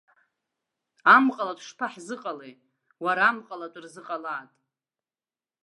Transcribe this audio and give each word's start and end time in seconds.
Амҟалатә 1.15 1.63
шԥаҳзыҟалеи, 1.67 2.53
уара 3.03 3.23
амҟалатә 3.29 3.79
рзыҟалааит! 3.83 4.51